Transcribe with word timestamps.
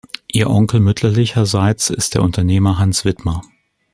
Ihr 0.31 0.49
Onkel 0.49 0.79
mütterlicherseits 0.79 1.91
ist 1.91 2.15
der 2.15 2.23
Unternehmer 2.23 2.79
Hans 2.79 3.05
Widmer. 3.05 3.43